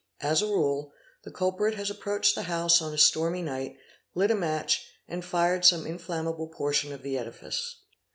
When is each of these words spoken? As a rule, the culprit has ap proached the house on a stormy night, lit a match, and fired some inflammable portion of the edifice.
As 0.21 0.41
a 0.41 0.47
rule, 0.47 0.91
the 1.21 1.29
culprit 1.29 1.75
has 1.75 1.91
ap 1.91 1.97
proached 1.97 2.33
the 2.33 2.41
house 2.49 2.81
on 2.81 2.91
a 2.91 2.97
stormy 2.97 3.43
night, 3.43 3.77
lit 4.15 4.31
a 4.31 4.35
match, 4.35 4.87
and 5.07 5.23
fired 5.23 5.63
some 5.63 5.85
inflammable 5.85 6.47
portion 6.47 6.91
of 6.91 7.03
the 7.03 7.19
edifice. 7.19 7.81